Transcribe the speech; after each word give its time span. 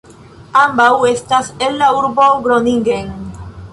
Ambaŭ 0.61 0.87
estas 1.09 1.51
el 1.67 1.77
la 1.83 1.91
urbo 1.99 2.31
Groningen. 2.49 3.13